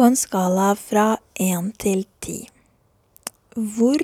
[0.00, 2.38] På en skala fra én til ti,
[3.52, 4.00] hvor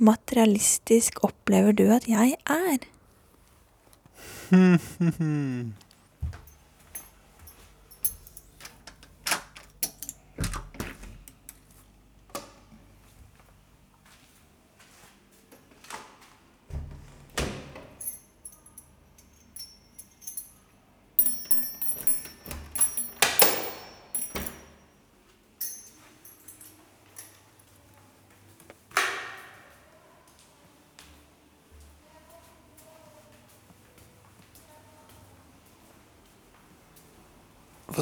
[0.00, 2.86] materialistisk opplever du at jeg er?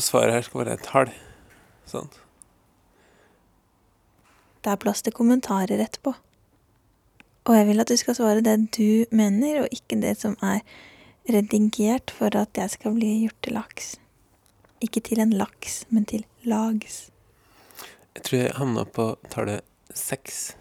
[0.04, 1.10] svaret her skal være et tall.
[1.88, 2.20] Sant?
[4.64, 6.14] Det er plass til kommentarer etterpå.
[7.44, 10.62] Og jeg vil at du skal svare det du mener, og ikke det som er
[11.28, 13.90] redigert for at jeg skal bli gjort til laks.
[14.84, 17.10] Ikke til en laks, men til lags.
[18.14, 19.60] Jeg tror jeg havna på tallet
[19.94, 20.54] seks.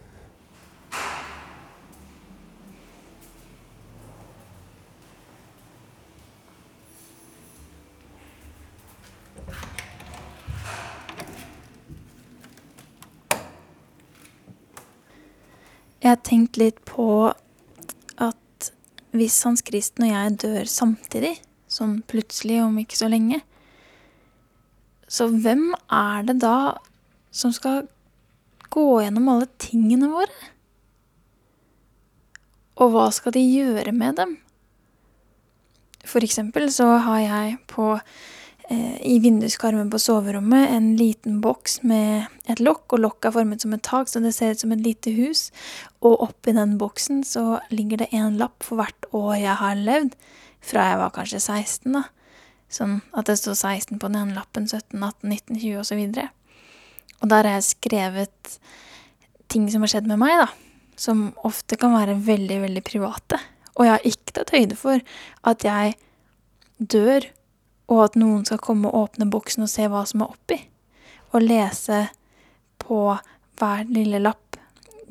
[16.14, 17.32] Jeg tenkt litt på
[18.22, 18.68] at
[19.18, 21.32] hvis Hans Kristen og jeg dør samtidig,
[21.66, 23.40] sånn plutselig om ikke så lenge,
[25.10, 26.76] så hvem er det da
[27.34, 27.88] som skal
[28.70, 30.38] gå gjennom alle tingene våre?
[32.78, 34.38] Og hva skal de gjøre med dem?
[36.06, 37.96] For eksempel så har jeg på
[38.72, 43.74] i vinduskarmen på soverommet en liten boks med et lokk, og lokket er formet som
[43.76, 45.50] et tak, så det ser ut som et lite hus.
[46.00, 50.16] Og oppi den boksen så ligger det en lapp for hvert år jeg har levd,
[50.64, 52.06] fra jeg var kanskje 16, da.
[52.74, 56.00] Sånn at det står 16 på den ene lappen, 17, 18, 19, 20 og så
[56.00, 56.30] videre.
[57.20, 58.58] Og der har jeg skrevet
[59.52, 60.48] ting som har skjedd med meg, da.
[61.00, 63.40] Som ofte kan være veldig, veldig private.
[63.76, 65.04] Og jeg har ikke tatt høyde for
[65.52, 65.96] at jeg
[66.80, 67.28] dør
[67.94, 70.60] og at noen skal komme og åpne boksen og se hva som er oppi.
[71.34, 72.06] Og lese
[72.82, 73.00] på
[73.60, 74.58] hver lille lapp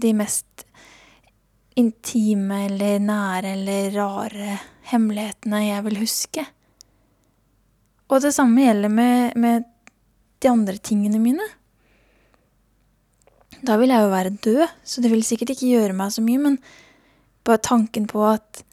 [0.03, 0.66] de mest
[1.78, 4.59] intime eller nære eller rare
[4.91, 6.44] hemmelighetene jeg vil huske.
[8.12, 9.69] Og det samme gjelder med, med
[10.42, 11.47] de andre tingene mine.
[13.62, 16.42] Da vil jeg jo være død, så det vil sikkert ikke gjøre meg så mye,
[16.42, 16.59] men
[17.47, 18.65] bare tanken på at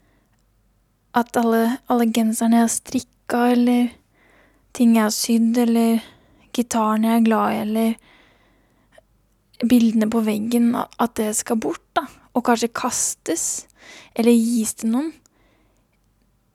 [1.16, 3.88] at alle, alle genserne jeg har strikka, eller
[4.76, 6.00] ting jeg har sydd, eller
[6.56, 7.94] gitaren jeg er glad i, eller
[9.70, 12.06] bildene på veggen, at det skal bort, da.
[12.34, 13.66] Og kanskje kastes,
[14.14, 15.12] eller gis til noen.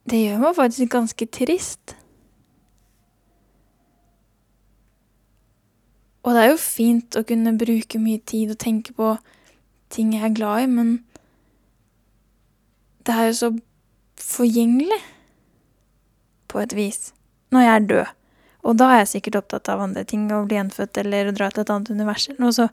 [0.05, 1.95] Det gjør meg faktisk ganske trist.
[6.25, 9.11] Og det er jo fint å kunne bruke mye tid og tenke på
[9.93, 10.95] ting jeg er glad i, men
[13.05, 13.51] det er jo så
[14.17, 15.01] forgjengelig
[16.49, 17.11] på et vis
[17.55, 18.13] når jeg er død.
[18.65, 21.51] Og da er jeg sikkert opptatt av andre ting, å bli gjenfødt eller å dra
[21.53, 22.69] til et annet univers eller noe, så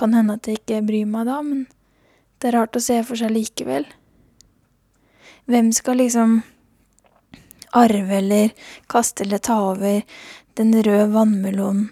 [0.00, 1.66] kan hende at jeg ikke bryr meg da, men
[2.40, 3.84] det er rart å se for seg likevel.
[5.50, 6.40] Hvem skal liksom
[7.76, 8.54] arve eller
[8.90, 10.00] kaste eller ta over
[10.58, 11.84] den røde vannmelon,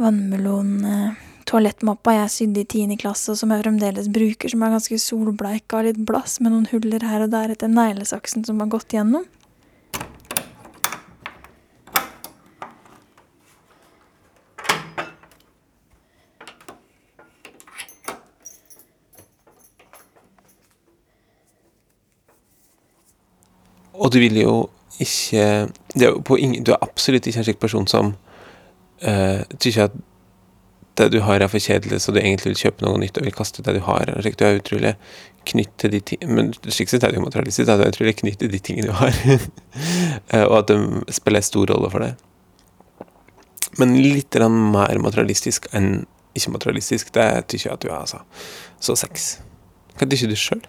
[0.00, 4.76] vannmelon eh, toalettmappa jeg sydde i tiende klasse, og som jeg fremdeles bruker, som er
[4.76, 8.70] ganske solbleika og litt blass, med noen huller her og der etter neglesaksen som har
[8.72, 9.26] gått gjennom.
[24.00, 24.54] Og du vil jo
[25.00, 28.14] ikke det er ingen, Du er absolutt ikke en slik person som
[29.06, 29.98] uh, tykker at
[30.98, 33.32] det du har, er for kjedelig, så du egentlig vil kjøpe noe nytt og vil
[33.32, 34.10] kaste det du har.
[34.20, 34.94] Slik, du er utrolig
[35.48, 37.68] knytt til de ting Men slik sett er det jo materialistisk.
[37.68, 39.14] at Du er utrolig knytt til de tingene du har,
[40.34, 42.26] uh, og at de spiller stor rolle for deg.
[43.78, 46.04] Men litt mer materialistisk enn
[46.36, 48.20] ikke-materialistisk, det tykker jeg at du er, altså.
[48.82, 49.30] Så sex.
[49.96, 50.60] Hva tykker du sjøl?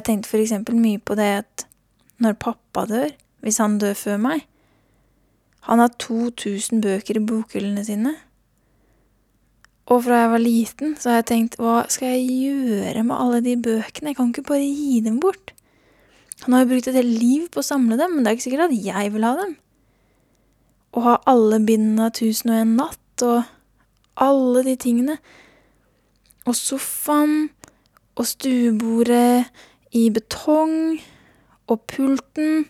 [0.00, 1.66] Jeg tenkte eksempel mye på det at
[2.24, 3.10] når pappa dør,
[3.44, 4.46] hvis han dør før meg
[5.68, 8.14] Han har 2000 bøker i bokhyllene sine.
[9.92, 13.42] Og fra jeg var liten, så har jeg tenkt hva skal jeg gjøre med alle
[13.44, 14.08] de bøkene?
[14.08, 15.52] Jeg kan ikke bare gi dem bort.
[16.46, 18.46] Han har jo brukt et helt liv på å samle dem, men det er ikke
[18.46, 19.56] sikkert at jeg vil ha dem.
[20.96, 23.44] å ha alle bindene av Tusen og en natt og
[24.16, 25.20] alle de tingene.
[26.48, 27.50] Og sofaen
[28.16, 29.50] og stuebordet
[29.90, 31.00] i betong
[31.70, 32.66] og pulten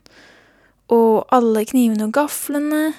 [0.90, 2.93] og alle knivene og gaflene.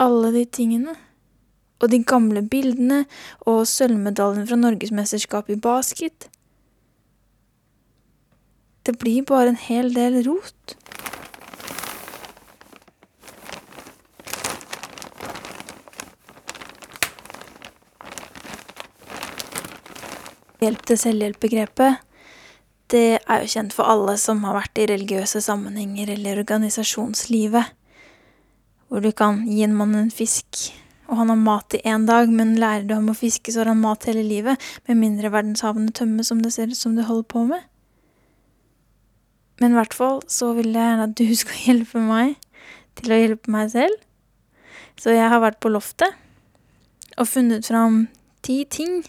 [0.00, 0.94] Alle de tingene.
[1.82, 3.02] Og de gamle bildene
[3.50, 6.28] og sølvmedaljen fra norgesmesterskapet i basket.
[8.84, 10.76] Det blir bare en hel del rot.
[20.64, 22.00] Hjelp til selvhjelp-begrepet,
[22.92, 27.72] det er jo kjent for alle som har vært i religiøse sammenhenger eller organisasjonslivet,
[28.88, 30.70] hvor du kan gi en mann en fisk,
[31.08, 33.72] og han har mat i én dag, men lærer du ham å fiske, så har
[33.72, 37.28] han mat hele livet, med mindre verdenshavene tømmes som det ser ut som du holder
[37.28, 37.64] på med.
[39.60, 42.36] Men i hvert fall så vil jeg gjerne at du skal hjelpe meg
[43.00, 44.00] til å hjelpe meg selv.
[45.00, 46.14] Så jeg har vært på loftet
[47.18, 48.06] og funnet fram
[48.46, 49.02] ti ting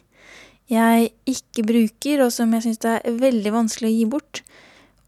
[0.71, 4.41] jeg ikke bruker, og som jeg syns det er veldig vanskelig å gi bort.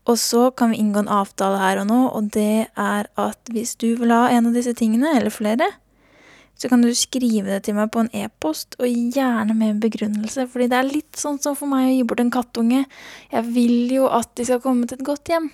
[0.07, 3.75] Og så kan vi inngå en avtale her og nå, og det er at hvis
[3.81, 5.67] du vil ha en av disse tingene, eller flere,
[6.57, 10.47] så kan du skrive det til meg på en e-post, og gjerne med en begrunnelse,
[10.49, 12.85] fordi det er litt sånn som for meg å gi bort en kattunge.
[13.33, 15.51] Jeg vil jo at de skal komme til et godt hjem.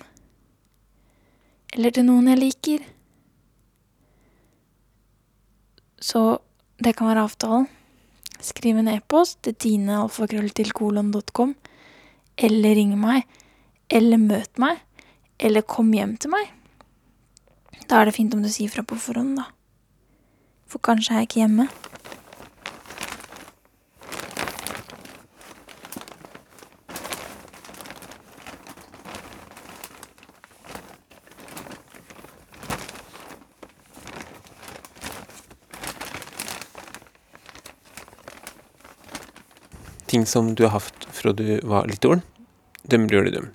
[1.74, 2.84] Eller til noen jeg liker.
[6.00, 6.22] Så
[6.84, 7.66] det kan være avtalen.
[8.44, 11.54] Skriv en e-post til tinealfakrølltilkolon.com,
[12.44, 13.24] eller ring meg,
[13.88, 14.82] eller møt meg,
[15.40, 16.50] eller kom hjem til meg.
[17.88, 19.48] Da er det fint om du sier fra på forhånd, da.
[20.68, 21.68] For kanskje er jeg ikke hjemme.
[40.06, 42.22] Ting som du har hatt fra du var liten,
[42.82, 43.30] dem blir du.
[43.30, 43.50] dum.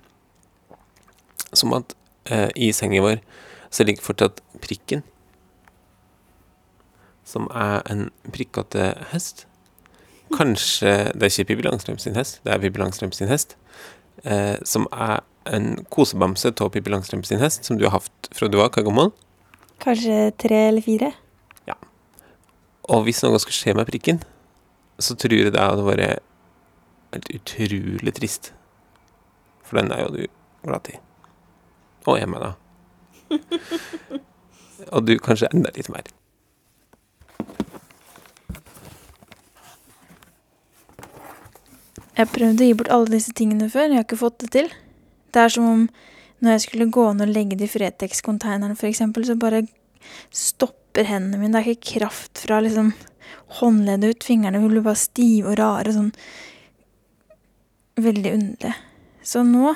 [1.52, 1.94] Som at
[2.30, 3.20] eh, i sengen vår
[3.70, 5.04] så ligger fortsatt prikken.
[7.24, 9.46] Som er en prikkete hest.
[10.34, 13.56] Kanskje Det er ikke Pippi Langstrøm sin hest, det er Pippi Langstrøm sin hest.
[14.24, 15.20] Eh, som er
[15.50, 19.10] en kosebamse av Pippi Langstrøm sin hest, som du har hatt fra du var kagamål.
[19.10, 19.28] gammel.
[19.80, 21.12] Kanskje tre eller fire?
[21.66, 21.74] Ja.
[22.88, 24.20] Og hvis noe skulle skje med prikken,
[25.00, 26.20] så tror jeg det hadde vært
[27.14, 28.52] helt utrolig trist.
[29.66, 30.22] For den er jo du
[30.64, 30.98] glad i.
[32.06, 32.52] Og jeg med, da.
[34.94, 36.08] Og du kanskje enda litt mer.
[42.20, 44.72] Jeg prøvde å gi bort alle disse tingene før, jeg har ikke fått det til.
[45.32, 45.84] Det er som om
[46.40, 49.66] når jeg skulle gå ned og legge det i Fretex-konteineren, eksempel, så bare
[50.32, 51.52] stopper hendene mine.
[51.52, 52.94] Det er ikke kraft fra liksom
[53.60, 54.24] håndleddet ut.
[54.26, 56.12] Fingrene blir bare stive og rare, sånn
[58.04, 58.74] veldig underlig.
[59.22, 59.74] Så nå,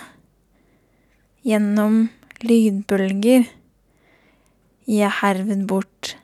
[1.45, 2.07] gjennom
[2.45, 3.45] lydbølger,
[4.85, 6.15] gir jeg herved bort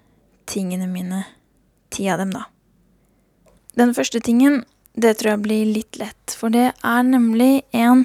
[0.50, 1.25] tingene mine.
[1.91, 2.47] Ti av dem, da.
[3.79, 4.62] Den første tingen,
[4.99, 8.05] det tror jeg blir litt lett, for det er nemlig en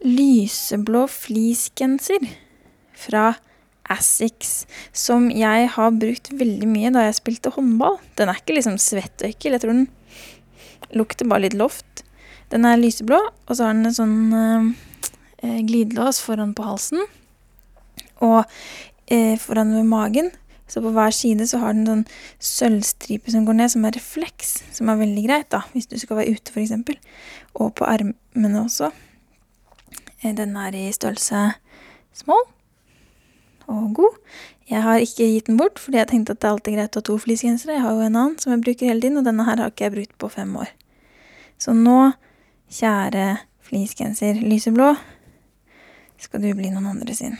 [0.00, 2.24] lyseblå fleecegenser
[2.96, 3.34] fra
[3.90, 4.64] Assix
[4.94, 7.98] som jeg har brukt veldig mye da jeg spilte håndball.
[8.16, 9.88] Den er ikke liksom svett og ekkel, jeg tror den
[10.96, 12.04] lukter bare litt loft.
[12.50, 17.04] Den er lyseblå, og så har den en sånn eh, glidelås foran på halsen.
[18.26, 18.42] Og
[19.10, 20.30] eh, foran ved magen,
[20.70, 22.04] så på hver side så har den sånn
[22.38, 26.20] sølvstripe som går ned, som er refleks, som er veldig greit, da, hvis du skal
[26.20, 26.98] være ute, eksempel.
[27.54, 28.92] Og på armene også.
[30.22, 31.52] Eh, Den er i størrelse
[32.14, 32.48] small
[33.70, 34.18] og god.
[34.70, 37.00] Jeg har ikke gitt den bort, fordi jeg tenkte at det er alltid greit å
[37.00, 37.76] ha to fleecegensere.
[37.76, 39.88] Jeg har jo en annen som jeg bruker hele tiden, og denne her har ikke
[39.88, 40.70] jeg brukt på fem år.
[41.58, 42.12] Så nå,
[42.70, 43.36] kjære
[43.66, 44.94] fleecegenser lyseblå,
[46.18, 47.38] skal du bli noen andre sin.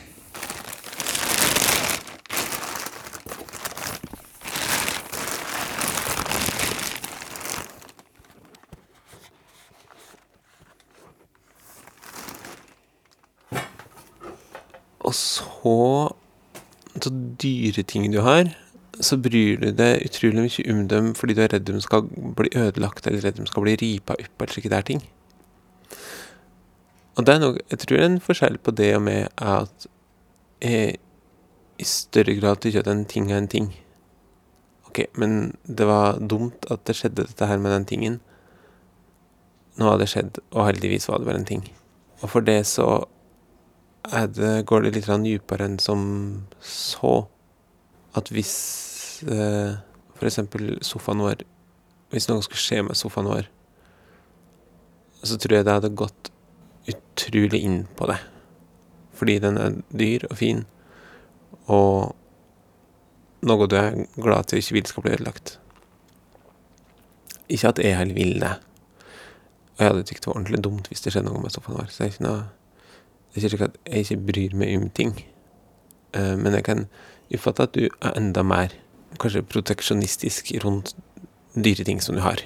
[15.01, 16.11] Og så
[17.03, 17.11] så
[17.43, 18.51] dyre ting du har,
[19.01, 22.05] så bryr du deg utrolig mye om dem fordi du er redd de skal
[22.37, 25.01] bli ødelagt, eller redd de skal bli ripa opp, eller slike der ting.
[27.19, 29.87] Og det er nok, jeg tror det er en forskjell på det og med at
[30.63, 30.99] jeg
[31.81, 33.71] i større grad tykker at en ting er en ting.
[34.91, 38.21] Ok, men det var dumt at det skjedde dette her med den tingen.
[39.79, 41.65] Nå har det skjedd, og heldigvis var det bare en ting.
[42.21, 42.89] Og for det så
[44.13, 46.03] er det, går det litt dypere enn som
[46.61, 47.27] så.
[48.15, 49.79] at hvis eh,
[50.21, 51.45] eksempel sofaen vår
[52.11, 53.47] Hvis noe skulle skje med sofaen vår,
[55.23, 56.30] så tror jeg det hadde gått
[56.89, 58.19] utrolig inn på det.
[59.13, 60.65] Fordi den er dyr og fin,
[61.69, 62.17] og
[63.47, 65.59] noe du er glad til ikke vil skal bli ødelagt.
[67.49, 68.55] Ikke at jeg heller vil det.
[69.77, 71.89] Og jeg hadde tykt det var ordentlig dumt hvis det skjedde noe med sofaen vår.
[71.89, 72.41] Så det er ikke noe
[73.31, 75.13] Det er ikke at jeg ikke bryr meg om ting.
[76.19, 76.87] Eh, men jeg kan
[77.31, 78.75] oppfatte at du er enda mer
[79.23, 80.97] kanskje proteksjonistisk rundt
[81.55, 82.43] dyre ting som du har.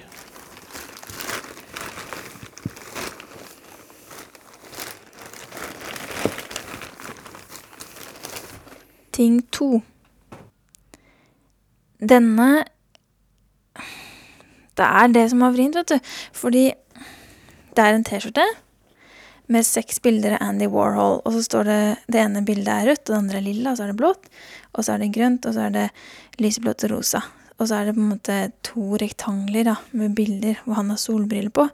[9.15, 9.79] Ting to.
[12.03, 12.65] Denne
[14.75, 16.13] Det er det som er vrient, vet du.
[16.35, 16.65] Fordi
[17.75, 18.43] det er en T-skjorte
[19.51, 21.21] med seks bilder av Andy Warhol.
[21.23, 21.79] Og så står det
[22.11, 24.29] det ene bildet er rødt, og det andre er lilla, og så er det blått.
[24.73, 25.87] Og så er det grønt, og så er det
[26.43, 27.23] lyseblått og rosa.
[27.55, 30.99] Og så er det på en måte to rektangler da, med bilder hvor han har
[30.99, 31.69] solbriller på.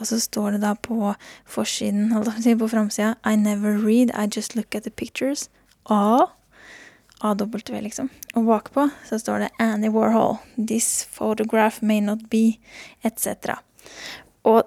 [0.00, 1.12] Og så står det da på
[1.44, 4.88] forsiden, holdt jeg på å si, på framsida I never read, I just look at
[4.88, 5.50] the pictures.
[5.90, 6.32] A.
[7.20, 8.08] AW, liksom.
[8.38, 10.38] Og bakpå så står det Andy Warhol.
[10.56, 12.58] This photograph may not be,
[13.02, 13.58] etc.
[14.46, 14.62] Og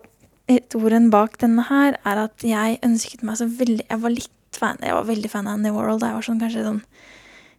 [0.52, 4.82] historien bak denne her er at jeg ønsket meg så veldig Jeg var litt fan
[4.84, 6.82] Jeg var veldig fan av Andy Warhol da jeg var sånn kanskje sånn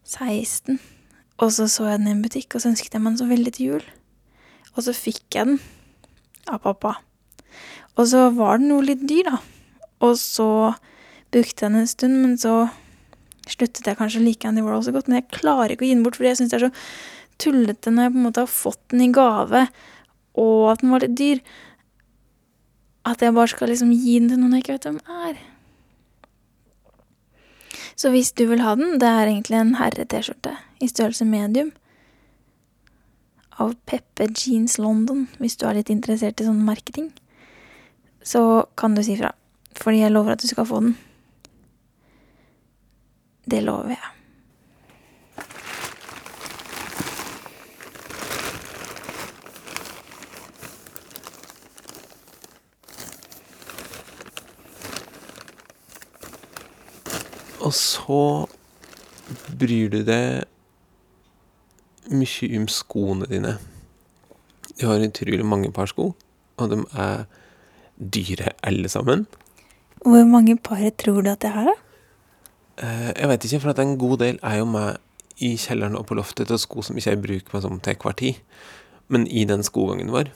[0.04, 0.80] 16.
[1.42, 3.30] Og så så jeg den i en butikk, og så ønsket jeg meg den så
[3.30, 3.86] veldig til jul.
[4.76, 5.58] Og så fikk jeg den
[6.52, 6.98] av pappa.
[7.96, 9.40] Og så var den jo litt dyr, da.
[10.04, 10.48] Og så
[11.32, 12.54] brukte jeg den en stund, men så
[13.50, 15.08] sluttet jeg kanskje å like Andy Warhol så godt.
[15.10, 16.74] Men jeg klarer ikke å gi den bort, fordi jeg syns det er så
[17.42, 19.66] tullete når jeg på en måte har fått den i gave,
[20.38, 21.42] og at den var litt dyr.
[23.08, 25.40] At jeg bare skal liksom gi den til noen jeg ikke vet hvem er.
[27.98, 31.72] Så hvis du vil ha den, det er egentlig en herre-T-skjorte i størrelse medium.
[33.60, 37.10] Av Peppe Jeans London, hvis du er litt interessert i sånne merketing.
[38.24, 39.34] Så kan du si fra.
[39.76, 40.96] Fordi jeg lover at du skal få den.
[43.50, 44.12] Det lover jeg.
[57.62, 58.46] Og så
[59.58, 60.42] bryr du deg
[62.10, 63.54] mye om skoene dine.
[64.80, 66.10] Du har utrolig mange par sko,
[66.58, 67.24] og de er
[67.96, 69.26] dyre alle sammen.
[70.02, 71.91] Hvor mange par tror du at jeg har, da?
[72.78, 74.96] Eh, Jeg vet ikke, for at en god del er jo med
[75.42, 77.98] i kjelleren og på loftet til sko som ikke er i bruk med sånn til
[78.00, 78.40] hver tid.
[79.08, 80.30] Men i den skogangen vår,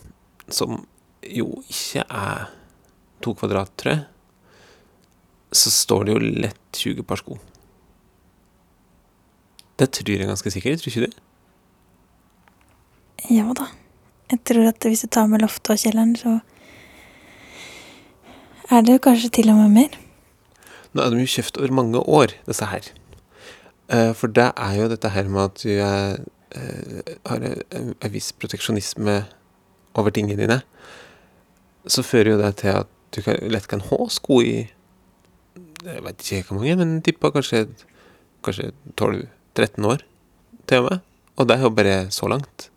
[0.52, 0.86] som
[1.22, 2.48] jo ikke er
[3.24, 4.04] to kvadrat, tror jeg,
[5.56, 7.38] så står det jo lett 20 par sko.
[9.78, 11.22] Det tror jeg ganske sikkert, tror ikke du?
[13.32, 13.70] Ja da.
[14.30, 16.40] Jeg tror at hvis du tar med loftet og kjelleren, så
[18.74, 19.98] er det jo kanskje til og med mer.
[20.96, 22.86] Nå er de jo kjøpt over mange år, disse her.
[23.92, 26.22] Eh, For det er jo dette her med at du er,
[26.56, 29.18] eh, har en viss proteksjonisme
[29.94, 30.62] over tingene dine.
[31.86, 34.70] Så fører jo det til at du kan, lett kan ha sko i
[35.86, 37.68] Jeg vet ikke hvor mange, men tippa kanskje,
[38.42, 40.00] kanskje 12-13 år
[40.66, 41.04] til og med.
[41.36, 42.70] Og det er jo bare så langt.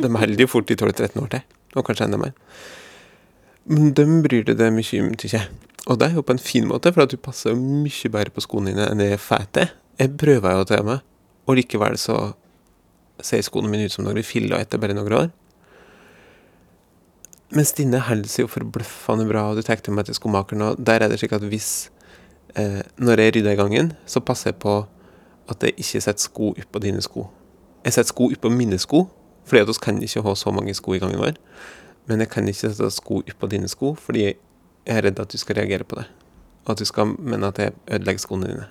[0.00, 1.44] De holder jo fort i 12-13 år til,
[1.76, 2.32] og kanskje enda mer.
[3.70, 5.48] Men dem bryr du deg mye om, tykker jeg.
[5.84, 8.44] Og det er jo på en fin måte, for du passer jo mye bedre på
[8.44, 9.66] skoene dine enn det jeg får.
[10.00, 11.02] Jeg prøver jo til meg,
[11.44, 12.18] og likevel så
[13.22, 15.28] ser skoene mine ut som noen filler etter bare noen år.
[17.54, 20.80] Mens dine holder seg jo forbløffende bra, og du tar til meg til skomakeren, og
[20.80, 21.90] der er det slik at hvis
[22.56, 24.86] eh, Når jeg rydder i gangen, så passer jeg på
[25.48, 27.28] at jeg ikke setter sko oppå dine sko.
[27.84, 29.04] Jeg setter sko oppå mine sko,
[29.44, 31.36] fordi at vi kan ikke ha så mange sko i gangen vår.
[32.08, 34.38] Men jeg kan ikke sette sko oppå dine sko, fordi jeg
[34.86, 36.08] er redd at du skal reagere på det.
[36.64, 38.66] Og at du skal mene at jeg ødelegger skoene dine.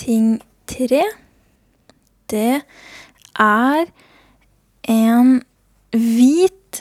[0.00, 1.02] Ting tre,
[2.30, 2.62] det
[3.38, 3.90] er
[4.88, 5.42] en
[5.92, 6.80] hvit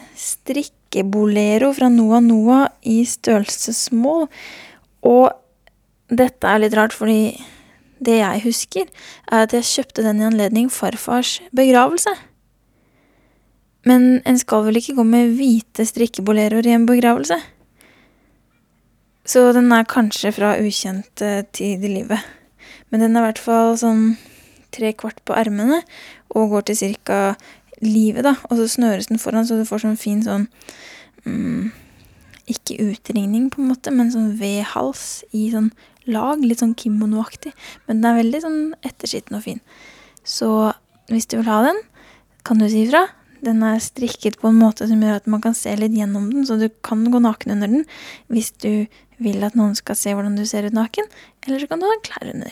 [0.99, 4.27] strikkebolero fra Noah Noah i størrelsesmål.
[5.03, 5.31] Og
[6.09, 7.39] dette er litt rart, fordi
[7.99, 8.85] det jeg husker,
[9.31, 12.11] er at jeg kjøpte den i anledning farfars begravelse.
[13.85, 17.39] Men en skal vel ikke gå med hvite strikkeboleroer i en begravelse?
[19.25, 21.21] Så den er kanskje fra ukjent
[21.53, 22.19] tid i livet.
[22.89, 24.17] Men den er i hvert fall sånn
[24.73, 25.81] tre kvart på ermene
[26.35, 27.19] og går til cirka
[27.83, 28.35] livet, da.
[28.49, 30.47] Og så snøres den foran, så du får sånn fin sånn
[31.25, 31.69] mm,
[32.49, 35.71] Ikke utringning, på en måte, men sånn V-hals i sånn
[36.09, 36.41] lag.
[36.41, 37.53] Litt sånn kimonoaktig.
[37.87, 39.61] Men den er veldig sånn etterskitten og fin.
[40.25, 40.49] Så
[41.09, 41.79] hvis du vil ha den,
[42.45, 43.05] kan du si ifra.
[43.45, 46.43] Den er strikket på en måte som gjør at man kan se litt gjennom den,
[46.47, 47.85] så du kan gå naken under den
[48.27, 51.07] hvis du vil at noen skal se hvordan du ser ut naken,
[51.45, 52.51] eller så kan du ha klær under.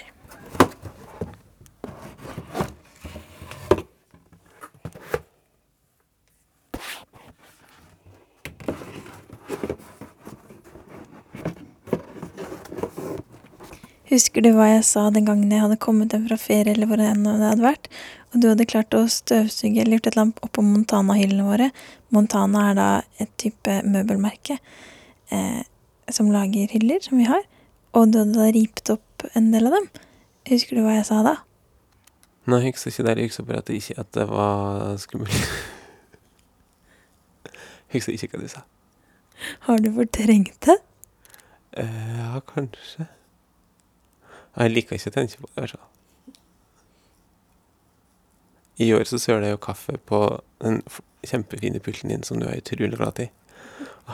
[14.07, 17.01] Husker du hva jeg sa den gangen jeg hadde kommet hjem fra ferie, eller hvor
[17.03, 17.89] enn det hadde vært,
[18.31, 21.67] og du hadde klart å støvsuge eller gjort et eller annet oppå Montana-hyllene våre?
[22.15, 22.87] Montana er da
[23.19, 24.55] et type møbelmerke
[25.35, 25.59] eh,
[26.07, 27.43] som lager hyller, som vi har,
[27.91, 29.89] og du hadde da ript opp en del av dem.
[30.53, 31.35] Husker du hva jeg sa da?
[32.47, 33.17] Nei, jeg husker ikke det.
[33.17, 35.51] Jeg husker bare at det, ikke, at det var skummelt.
[37.51, 38.63] jeg husker ikke hva du sa.
[39.67, 40.77] Har du fortrengt det?
[41.75, 43.09] Eh, ja, kanskje.
[44.57, 45.67] Jeg liker ikke å tenke på det.
[45.67, 45.79] Altså.
[48.77, 50.21] I år så søler jeg jo kaffe på
[50.61, 50.81] den
[51.25, 53.29] kjempefine pulten din som du er utrolig glad i.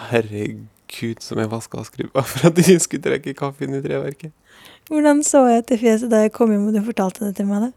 [0.10, 3.84] Herregud, som jeg vaska og skrubba for at du ikke skulle trekke kaffe inn i
[3.84, 4.32] treverket.
[4.92, 7.68] Hvordan så jeg til fjeset da jeg kom hjem og du fortalte det til meg?
[7.68, 7.72] det?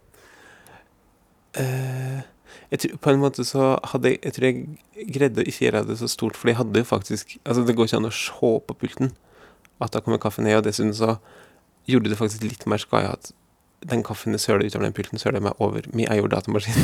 [1.56, 2.22] Uh,
[2.70, 5.84] jeg tror, på en måte så hadde jeg Jeg tror jeg greide å ikke gjøre
[5.88, 8.52] det så stort, for jeg hadde jo faktisk Altså, det går ikke an å se
[8.68, 9.14] på pulten
[9.80, 11.18] at da kommer kaffen ned, og dessuten så
[11.86, 13.32] gjorde det faktisk litt mer skade at
[13.86, 16.74] den kaffen jeg søler utover den pulten, søler meg over min egen datamaskin.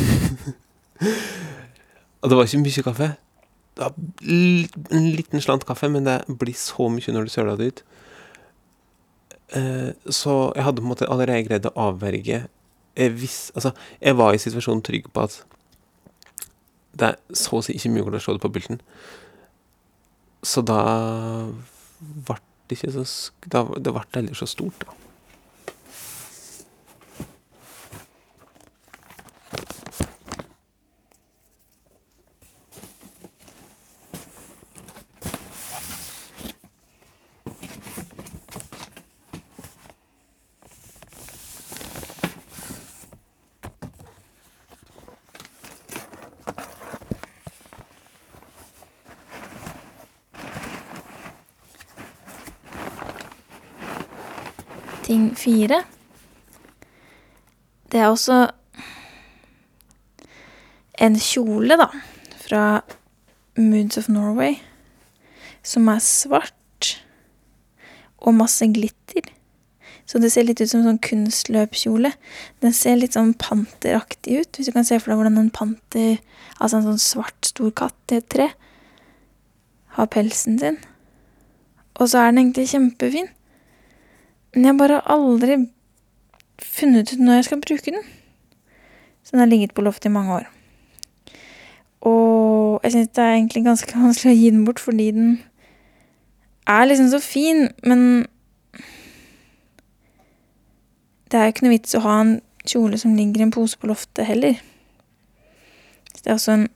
[2.23, 3.09] og det var ikke mye kaffe.
[3.73, 3.95] Det var
[4.93, 7.83] en liten slant kaffe, men det blir så mye når du søler det ut.
[9.57, 12.45] Eh, så jeg hadde på en måte allerede greid å avverge
[12.97, 15.39] jeg, vis, altså, jeg var i situasjonen trygg på at
[16.93, 18.81] det er så å si ikke mulig å slå det på pulten.
[20.45, 20.81] Så da
[22.01, 22.37] ble
[22.77, 23.07] ikke så
[23.53, 24.99] Det ble heller så stort, da.
[55.13, 55.83] Ting fire.
[57.93, 58.47] Det er også
[61.03, 61.89] en kjole, da,
[62.41, 62.63] fra
[63.59, 64.57] Moods of Norway,
[65.63, 66.95] som er svart
[68.23, 69.29] og masse glitter.
[70.07, 72.11] Så det ser litt ut som en sånn kunstløpkjole.
[72.65, 76.19] Den ser litt sånn panteraktig ut, hvis du kan se for deg hvordan en panter,
[76.59, 78.49] altså en sånn svart, stor katt i et tre,
[79.99, 80.81] har pelsen sin.
[82.01, 83.29] Og så er den egentlig kjempefin.
[84.53, 85.59] Men jeg bare aldri
[86.65, 88.03] funnet ut når jeg skal bruke den.
[89.23, 90.51] Så den har ligget på loftet i mange år.
[92.01, 95.33] Og jeg syns det er egentlig ganske vanskelig å gi den bort, fordi den
[96.67, 98.27] er liksom så fin, men
[101.31, 102.37] det er jo ikke noe vits å ha en
[102.69, 104.61] kjole som ligger i en pose på loftet heller.
[106.13, 106.69] Så det er også en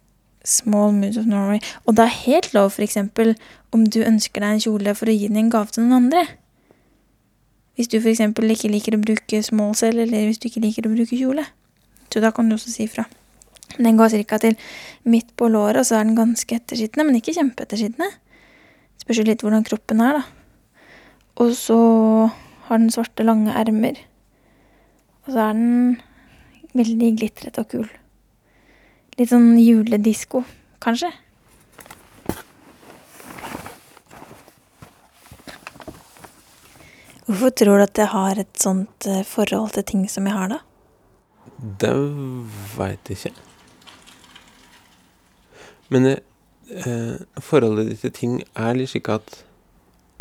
[0.46, 1.61] small mood of Norway.
[1.85, 3.35] Og det er helt lov, eksempel,
[3.75, 6.07] om du ønsker deg en kjole for å gi den i en gave til noen
[6.07, 6.25] andre.
[7.77, 11.19] Hvis du eksempel ikke liker å bruke small eller hvis du ikke liker å bruke
[11.19, 11.45] kjole.
[12.09, 13.05] Så da kan du også si fra.
[13.77, 14.39] Den går ca.
[14.39, 14.57] til
[15.05, 18.09] midt på låret, og så er den ganske ettersittende, men ikke kjempeettersittende.
[19.03, 20.23] Spørs jo litt hvordan kroppen er, da.
[21.45, 21.77] Og så
[22.69, 24.01] har den svarte, lange ermer.
[25.27, 26.01] Og så er den
[26.79, 27.87] veldig glitret og kul.
[29.19, 30.45] Litt sånn juledisko,
[30.81, 31.12] kanskje.
[37.27, 40.53] Hvorfor tror du at jeg har et sånt eh, forhold til ting som jeg har,
[40.53, 40.61] da?
[41.83, 41.93] Det
[42.77, 43.33] veit jeg ikke.
[45.91, 49.41] Men eh, forholdet ditt til ting er litt slik at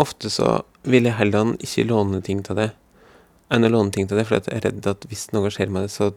[0.01, 2.71] ofte så vil jeg heller ikke låne ting til det
[3.53, 5.85] enn å låne ting til det, for jeg er redd at hvis noe skjer med
[5.85, 6.09] det, så,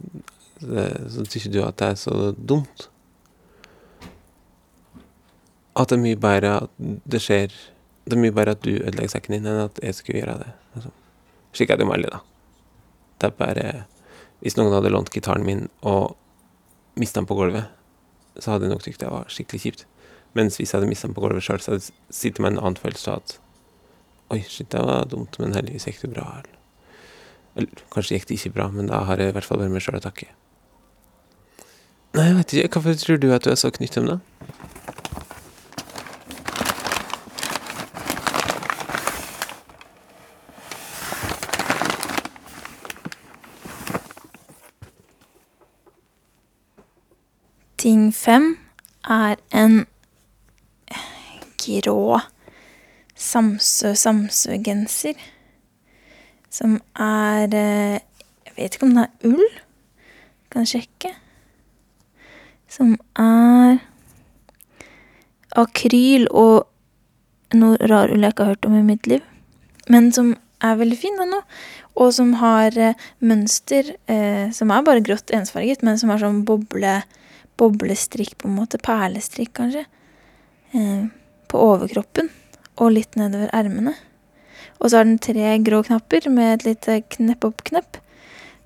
[0.63, 2.89] det, så syns du at det er så dumt.
[5.79, 7.53] At det er mye bedre at det skjer
[8.09, 10.53] Det er mye bedre at du ødelegger sekken din, enn at jeg skulle gjøre det.
[10.79, 10.93] Altså,
[11.53, 12.21] slik er det jo med alle, da.
[13.19, 13.69] Det er bare
[14.39, 16.15] Hvis noen hadde lånt gitaren min og
[16.95, 17.67] mista den på gulvet,
[18.39, 19.83] så hadde jeg nok tykt det var skikkelig kjipt.
[20.39, 22.61] Mens hvis jeg hadde mista den på gulvet sjøl, så hadde jeg sittet med en
[22.63, 23.39] annen følelse av at
[24.29, 26.27] Oi, shit, det var dumt, men heldigvis gikk det bra.
[26.37, 26.59] Eller,
[27.57, 29.81] eller kanskje gikk det ikke bra, men da har jeg i hvert fall bare meg
[29.81, 30.29] sjøl å takke.
[32.13, 32.69] Nei, jeg vet ikke.
[32.77, 34.69] Hvorfor tror du at du er så knyttet til dem, da?
[47.79, 48.59] Ting fem
[49.09, 49.87] er en
[51.63, 52.21] grå
[53.17, 55.15] Samsø-Samsø-genser.
[56.53, 58.01] Som er eh,
[58.45, 59.49] Jeg vet ikke om det er ull.
[60.53, 61.11] Kan sjekke.
[62.69, 63.79] Som er
[65.57, 66.67] akryl og
[67.57, 69.23] noe rar ull jeg ikke har hørt om i mitt liv.
[69.89, 71.41] Men som er veldig fin, ennå.
[71.97, 76.45] Og som har eh, mønster eh, som er bare grått ensfarget, men som har sånn
[76.49, 77.01] boble
[77.59, 78.81] boblestrikk, på en måte.
[78.83, 79.85] Perlestrikk, kanskje.
[80.73, 81.09] Eh,
[81.49, 82.31] på overkroppen.
[82.79, 83.95] Og litt nedover ermene.
[84.79, 87.99] Og så har den tre grå knapper med et lite knepp-opp-knepp.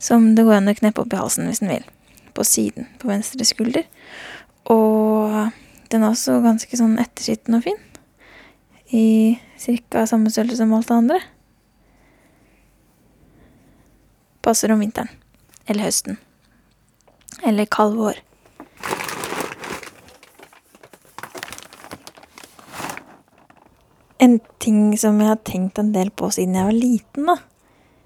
[0.03, 1.87] Som det går an å kneppe opp i halsen hvis den vil.
[2.37, 3.87] På siden, på venstre skulder.
[4.73, 5.53] Og
[5.93, 7.79] den er også ganske sånn etterskitten og fin.
[8.93, 11.21] I cirka samme størrelse som alt det andre.
[14.43, 15.13] Passer om vinteren.
[15.71, 16.19] Eller høsten.
[17.47, 18.19] Eller kald vår.
[24.23, 27.39] En ting som jeg har tenkt en del på siden jeg var liten, da.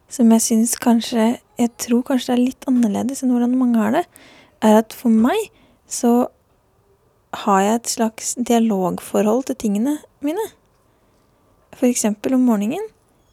[0.08, 1.24] Som jeg syns kanskje
[1.58, 4.02] Jeg tror kanskje det er litt annerledes enn hvordan mange har det.
[4.60, 5.48] Er at for meg
[5.88, 6.28] så
[7.44, 10.44] har jeg et slags dialogforhold til tingene mine.
[11.76, 12.84] For eksempel om morgenen.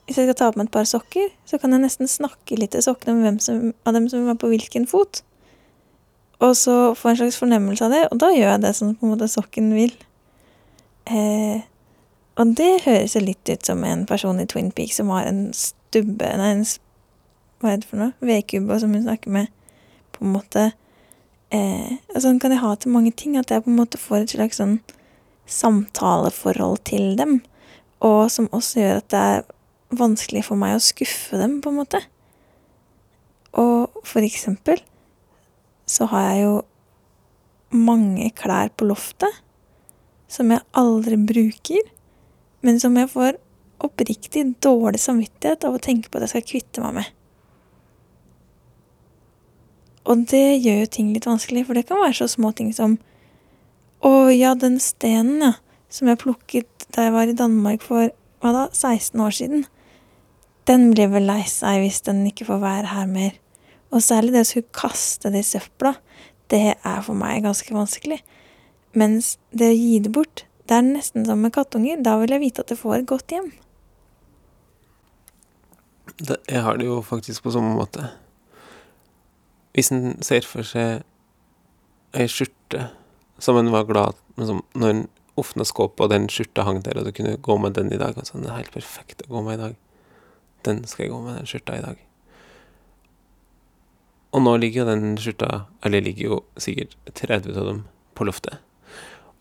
[0.07, 2.73] Hvis jeg skal ta på meg et par sokker, så kan jeg nesten snakke litt
[2.75, 5.21] til sokkene om hvem som, av dem som er på hvilken fot.
[6.43, 9.07] Og så få en slags fornemmelse av det, og da gjør jeg det som på
[9.07, 9.93] en måte sokken vil.
[11.07, 11.63] Eh,
[12.39, 15.45] og det høres jo litt ut som en person i Twin Peaks som har en
[15.53, 16.63] stubbe Nei, en
[17.61, 18.15] Hva er det for noe?
[18.25, 19.51] Vedkubbe, som hun snakker med,
[20.11, 20.63] på en måte.
[21.53, 24.25] Eh, og sånn kan jeg ha til mange ting, at jeg på en måte får
[24.25, 24.79] et slags sånn
[25.47, 27.37] samtaleforhold til dem.
[28.03, 29.45] Og som også gjør at det er
[29.95, 32.01] vanskelig for meg å skuffe dem, på en måte.
[33.61, 34.81] Og for eksempel
[35.87, 36.53] så har jeg jo
[37.73, 39.41] mange klær på loftet
[40.31, 41.92] som jeg aldri bruker
[42.63, 43.37] men som jeg får
[43.83, 47.09] oppriktig dårlig samvittighet av å tenke på at jeg skal kvitte meg med.
[50.07, 52.99] Og det gjør jo ting litt vanskelig, for det kan være så små ting som
[54.03, 55.53] Å ja, den stenen, ja,
[55.87, 58.09] som jeg plukket da jeg var i Danmark for
[58.43, 59.63] hva da, 16 år siden.
[60.67, 63.37] Den blir vel lei seg hvis den ikke får være her mer.
[63.95, 65.93] Og særlig det å skulle kaste det i søpla,
[66.51, 68.19] det er for meg ganske vanskelig.
[68.99, 71.99] Mens det å gi det bort, det er nesten som med kattunger.
[72.03, 73.49] Da vil jeg vite at det får et godt hjem.
[76.19, 78.07] Det, jeg har det jo faktisk på samme måte.
[79.73, 81.03] Hvis en ser for seg
[82.13, 82.87] ei skjorte
[83.41, 87.07] som en var glad liksom, Når en åpna skåpet, og den skjorta hang der, og
[87.07, 89.57] du kunne gå med den i dag altså, Den er helt perfekt å gå med
[89.57, 89.79] i dag.
[90.63, 92.03] Den skal jeg gå med, den skjorta, i dag.
[94.33, 97.81] Og nå ligger jo den skjorta Eller ligger jo sikkert 30 av dem
[98.13, 98.61] på loftet.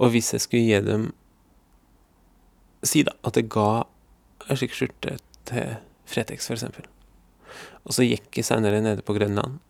[0.03, 1.11] Og hvis jeg skulle gi dem
[2.83, 3.85] Si da at jeg ga
[4.51, 5.77] en slik skjorte til
[6.11, 6.89] Fretex, eksempel.
[7.87, 9.61] Og så gikk jeg senere nede på Grønland,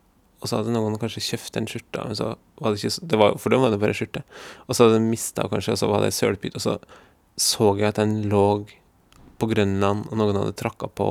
[0.40, 3.36] og så hadde noen kanskje kjøpt den skjorta, men så var det ikke det var,
[3.38, 4.24] For dem var det bare skjorte.
[4.64, 6.78] Og så hadde de mista kanskje, og så var det sølpytt, og så
[7.40, 8.64] så jeg at den lå
[9.40, 11.06] på Grønland, og noen hadde tråkka på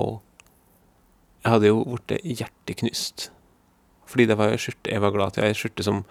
[1.41, 3.29] Jeg hadde jo blitt hjerteknust.
[4.05, 6.03] Fordi det var jo ei skjorte jeg var glad til, ei skjorte som,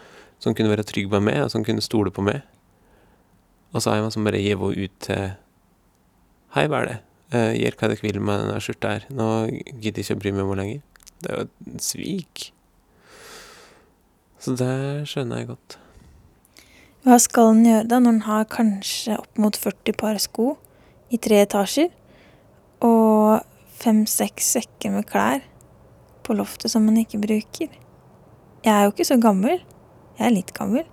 [0.42, 2.40] som kunne være trygg på meg, og som kunne stole på meg.
[3.70, 5.30] Og så har jeg som bare gir henne ut til
[6.50, 6.96] Hei, hva er det?
[7.30, 9.04] Uh, gjør hva dere vil med denne skjorta her.
[9.14, 11.04] Nå gidder jeg ikke å bry meg om henne lenger.
[11.20, 12.48] Det er jo et svik.
[14.42, 14.72] Så det
[15.06, 15.76] skjønner jeg godt.
[17.06, 20.48] Hva skal en gjøre da, når en har kanskje opp mot 40 par sko
[21.14, 21.92] i tre etasjer,
[22.84, 23.44] og
[23.80, 25.44] fem-seks sekker med klær
[26.26, 27.70] på loftet som en ikke bruker?
[28.64, 29.62] Jeg er jo ikke så gammel.
[30.18, 30.84] Jeg er litt gammel.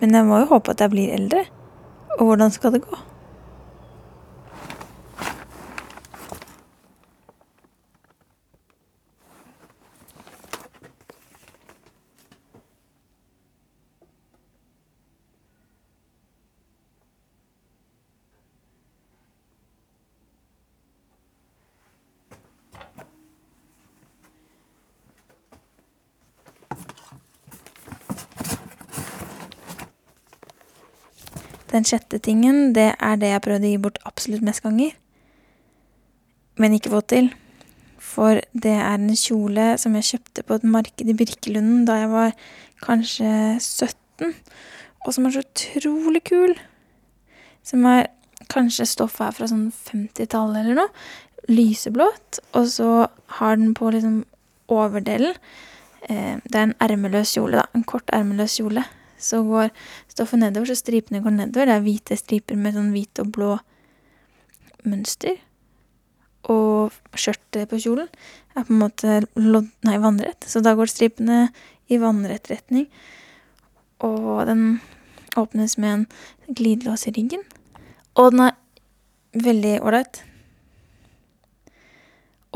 [0.00, 1.42] Men jeg må jo håpe at jeg blir eldre.
[2.18, 2.96] Og hvordan skal det gå?
[31.76, 34.94] Den sjette tingen, det er det jeg prøvde å gi bort absolutt mest ganger,
[36.56, 37.28] men ikke fått til.
[38.00, 42.12] For det er en kjole som jeg kjøpte på et marked i Birkelunden da jeg
[42.14, 42.32] var
[42.80, 43.28] kanskje
[43.60, 44.32] 17,
[45.04, 46.56] og som er så utrolig kul.
[47.66, 48.06] Som er
[48.52, 51.06] kanskje stoffet er fra sånn 50-tallet eller noe.
[51.52, 52.90] Lyseblått, og så
[53.38, 54.22] har den på liksom
[54.72, 55.36] overdelen
[56.08, 57.68] eh, Det er en ermeløs kjole, da.
[57.76, 58.82] En kort ermeløs kjole.
[59.18, 59.72] Så går
[60.12, 61.68] stoffet nedover, så stripene går nedover.
[61.68, 63.52] Det er hvite striper med sånn hvit og blå
[64.86, 65.38] mønster.
[66.52, 68.10] Og skjørtet på kjolen
[68.54, 69.70] er på en måte lodd...
[69.86, 70.46] Nei, vannrett.
[70.46, 71.48] Så da går stripene
[71.90, 72.86] i vannrett retning.
[74.04, 74.78] Og den
[75.36, 77.42] åpnes med en glidelås i ryggen.
[78.16, 78.56] Og den er
[79.36, 80.22] veldig ålreit.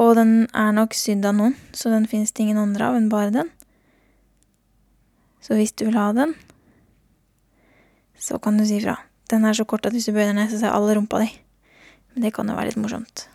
[0.00, 3.10] Og den er nok sydd av noen, så den fins det ingen andre av enn
[3.12, 3.50] bare den.
[5.44, 6.32] Så hvis du vil ha den,
[8.20, 8.98] så kan du si ifra.
[9.32, 11.30] Den er så kort at hvis du bøyer deg ned, så ser alle rumpa di.
[12.12, 13.28] Men det kan jo være litt morsomt.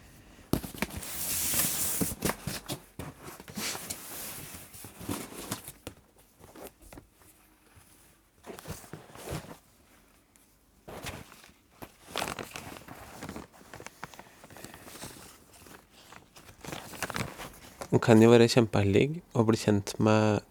[17.96, 20.44] Man kan jo være kjempeheldig og bli kjent med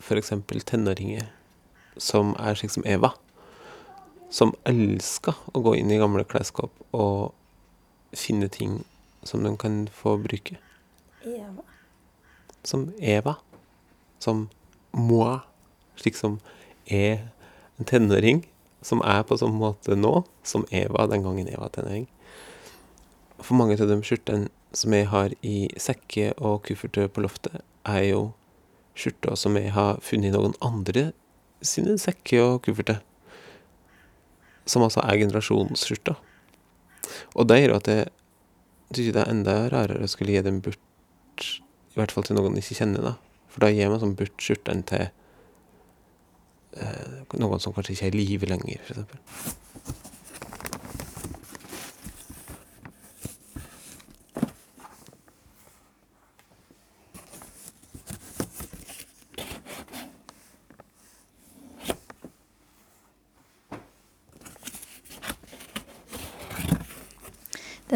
[0.00, 0.32] f.eks.
[0.64, 1.28] tenåringer
[2.00, 3.12] som er slik som Eva.
[4.30, 7.32] Som elsker å gå inn i gamle klesskap og
[8.16, 8.82] finne ting
[9.26, 10.58] som de kan få bruke.
[11.24, 11.64] Eva.
[12.64, 13.38] Som Eva.
[14.20, 14.48] Som
[14.92, 15.40] moi.
[15.98, 16.38] Slik som
[16.86, 17.28] er
[17.78, 18.44] en tenåring
[18.82, 22.06] som er på sånn måte nå som Eva den gangen Eva var tenåring.
[23.38, 28.04] For mange av de skjortene som jeg har i sekker og kufferter på loftet, er
[28.10, 28.22] jo
[28.98, 31.10] skjorter som jeg har funnet i noen andre
[31.64, 33.00] sine sekker og kufferter.
[34.68, 36.16] Som altså er generasjonsskjorta.
[37.36, 38.10] Og det gjør at jeg
[38.92, 41.46] syns det er enda rarere å skulle gi dem bort,
[41.92, 43.14] i hvert fall til noen jeg ikke kjenner, da.
[43.52, 45.06] For da gir man sånn bort skjortene til
[46.76, 49.02] eh, noen som kanskje ikke er i live lenger, for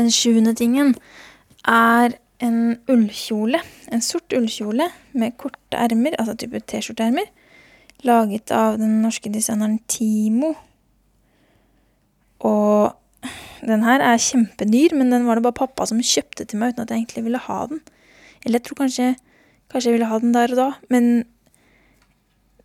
[0.02, 0.96] Den sjuende tingen
[1.68, 3.60] er en ullkjole.
[3.94, 7.28] En sort ullkjole med korte ermer, altså type T-skjorteermer,
[8.02, 10.56] laget av den norske designeren Timo.
[12.42, 13.30] Og
[13.62, 16.82] den her er kjempedyr, men den var det bare pappa som kjøpte til meg uten
[16.82, 17.82] at jeg egentlig ville ha den.
[18.42, 19.10] Eller jeg tror kanskje,
[19.70, 21.12] kanskje jeg ville ha den der og da, men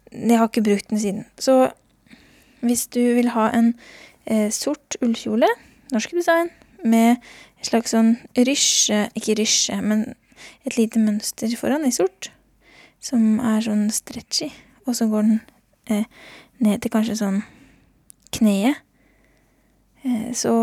[0.09, 1.25] jeg har ikke brukt den siden.
[1.37, 1.67] Så
[2.65, 3.75] hvis du vil ha en
[4.25, 5.51] eh, sort ullkjole,
[5.93, 6.49] norsk design,
[6.85, 7.17] med
[7.57, 10.13] et slags sånn rysje Ikke rysje, men
[10.67, 12.29] et lite mønster foran i sort,
[13.01, 14.51] som er sånn stretchy,
[14.85, 15.39] og så går den
[15.89, 16.05] eh,
[16.63, 17.41] ned til kanskje sånn
[18.35, 18.77] kneet,
[20.03, 20.53] eh, så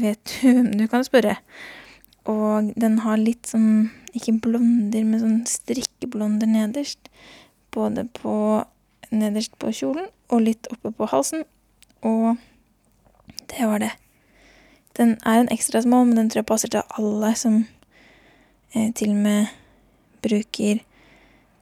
[0.00, 1.38] vet du hvem du kan spørre.
[2.30, 7.10] Og den har litt sånn, ikke blonder, men sånn strikkeblonder nederst.
[7.74, 8.36] Både på
[9.12, 11.44] nederst på kjolen og litt oppe på halsen.
[12.06, 12.40] Og
[13.52, 13.92] det var det.
[14.96, 17.64] Den er en ekstra small, men den tror jeg passer til alle som
[18.74, 19.46] eh, til og med
[20.22, 20.84] bruker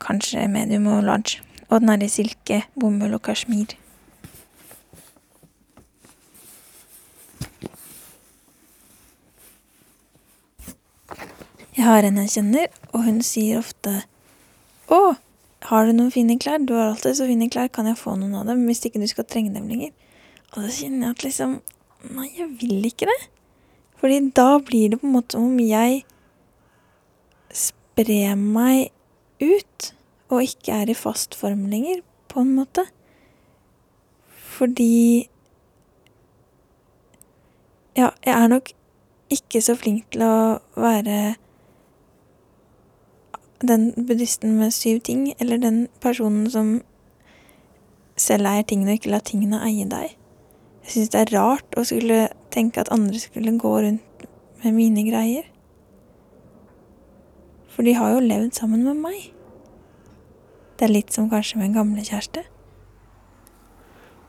[0.04, 1.40] kanskje medium og large.
[1.70, 3.72] Og den er i silke, bomull og kasjmir.
[11.76, 14.02] Jeg har en jeg kjenner, og hun sier ofte
[14.92, 15.14] Å,
[15.70, 16.60] har du noen fine klær?
[16.60, 19.08] Du har alltid så fine klær, kan jeg få noen av dem hvis ikke du
[19.08, 19.94] skal trenge dem lenger?
[20.52, 21.54] Og så kjenner jeg at liksom
[22.10, 23.18] Nei, jeg vil ikke det.
[24.02, 26.02] Fordi da blir det på en måte som om jeg
[27.54, 28.90] sprer meg
[29.42, 29.92] ut,
[30.32, 32.86] og ikke er i fast form lenger, på en måte.
[34.26, 35.28] Fordi
[37.96, 38.70] Ja, jeg er nok
[39.30, 40.36] ikke så flink til å
[40.80, 41.34] være
[43.60, 46.80] den buddhisten med syv ting, eller den personen som
[48.16, 50.16] selv eier tingene og ikke lar tingene eie deg.
[50.82, 54.24] Jeg syns det er rart å skulle tenke at andre skulle gå rundt
[54.62, 55.46] med mine greier.
[57.72, 59.30] For de har jo levd sammen med meg.
[60.76, 62.42] Det er litt som kanskje med en gamle kjæreste.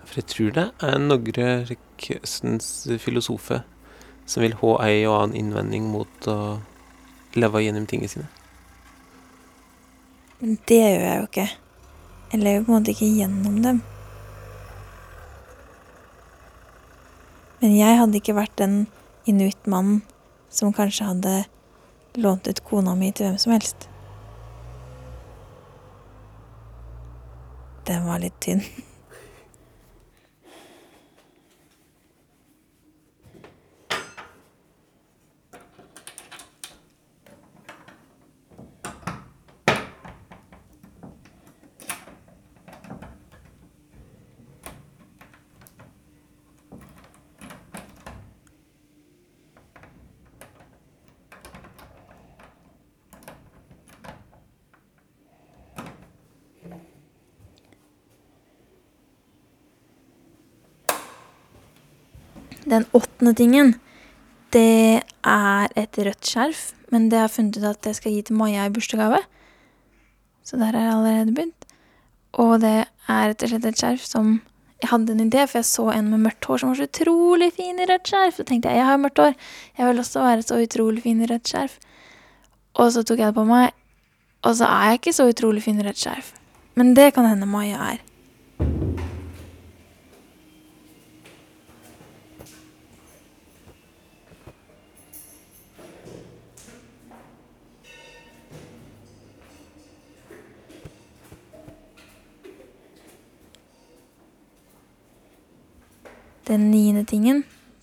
[0.03, 2.67] For jeg tror det er noen slik Østens
[2.99, 3.63] filosofer
[4.27, 6.37] som vil ha ei og annen innvending mot å
[7.39, 8.29] leve gjennom tingene sine.
[10.39, 11.47] Men det gjør jeg jo ikke.
[12.33, 13.81] Jeg lever på en måte ikke gjennom dem.
[17.63, 18.73] Men jeg hadde ikke vært den
[19.23, 20.01] inuittmannen
[20.51, 21.35] som kanskje hadde
[22.19, 23.87] lånt ut kona mi til hvem som helst.
[27.87, 28.65] Den var litt tynn.
[62.73, 63.75] Den åttende tingen,
[64.53, 68.37] det er et rødt skjerf, men det har funnet ut at jeg skal gi til
[68.39, 69.19] Maja i bursdagsgave.
[70.43, 71.67] Så der har jeg allerede begynt.
[72.33, 74.33] Og det er rett og slett et skjerf som
[74.83, 77.47] Jeg hadde en idé, for jeg så en med mørkt hår som var så utrolig
[77.55, 78.35] fin i rødt skjerf.
[78.35, 79.37] Så tenkte jeg jeg har mørkt hår,
[79.77, 81.77] jeg vil også være så utrolig fin i rødt skjerf.
[82.75, 83.71] Og så tok jeg det på meg,
[84.43, 86.33] og så er jeg ikke så utrolig fin i rødt skjerf.
[86.75, 88.03] Men det kan hende Maja er.
[106.53, 107.39] Den niende tingen,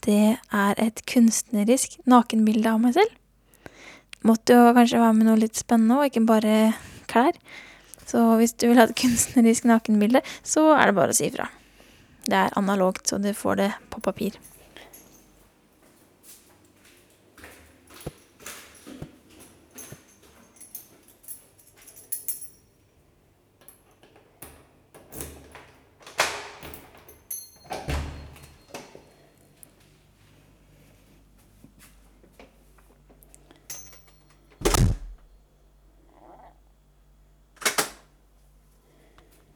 [0.07, 3.17] det er et kunstnerisk nakenbilde av meg selv.
[4.23, 6.53] Måtte jo kanskje være med noe litt spennende og ikke bare
[7.11, 7.35] klær.
[8.07, 11.49] Så hvis du vil ha et kunstnerisk nakenbilde, så er det bare å si ifra.
[12.29, 14.39] Det er analogt, så du får det på papir.